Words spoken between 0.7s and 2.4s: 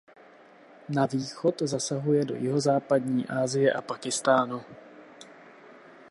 Na východ zasahuje do